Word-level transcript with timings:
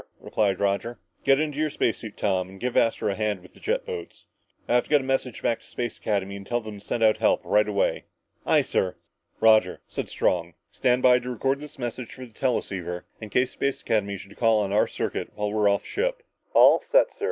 '""Yes, 0.01 0.07
sir!" 0.07 0.25
replied 0.25 0.59
Roger. 0.59 0.99
"Get 1.23 1.39
into 1.39 1.59
your 1.59 1.69
space 1.69 1.99
suit, 1.99 2.17
Tom, 2.17 2.49
and 2.49 2.59
give 2.59 2.75
Astro 2.75 3.11
a 3.11 3.15
hand 3.15 3.41
with 3.41 3.53
the 3.53 3.59
jet 3.59 3.85
boats. 3.85 4.25
I 4.67 4.73
have 4.73 4.85
to 4.85 4.89
get 4.89 5.01
a 5.01 5.03
message 5.03 5.43
back 5.43 5.59
to 5.59 5.65
Space 5.67 5.99
Academy 5.99 6.35
and 6.37 6.43
tell 6.47 6.59
them 6.59 6.79
to 6.79 6.83
send 6.83 7.03
out 7.03 7.17
help 7.17 7.39
right 7.45 7.69
away." 7.69 8.05
"Aye, 8.43 8.63
sir," 8.63 8.95
said 8.95 8.95
Tom. 8.95 9.41
"Roger," 9.47 9.79
said 9.85 10.09
Strong, 10.09 10.55
"stand 10.71 11.03
by 11.03 11.19
to 11.19 11.29
record 11.29 11.59
this 11.59 11.77
message 11.77 12.15
for 12.15 12.25
the 12.25 12.33
teleceiver 12.33 13.05
in 13.19 13.29
case 13.29 13.51
Space 13.51 13.81
Academy 13.83 14.17
should 14.17 14.35
call 14.37 14.61
our 14.63 14.87
circuit 14.87 15.29
while 15.35 15.53
we're 15.53 15.69
off 15.69 15.83
the 15.83 15.89
ship." 15.89 16.23